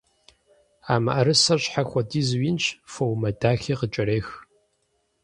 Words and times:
А 0.91 0.95
мыӀэрысэр 1.03 1.59
щхьэ 1.63 1.83
хуэдизу 1.89 2.41
инщ, 2.49 2.65
фоумэ 2.91 3.29
дахи 3.39 3.73
къыкӀэрех. 3.79 4.27